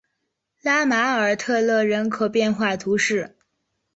[0.63, 3.37] 拉马尔特勒人口变化图示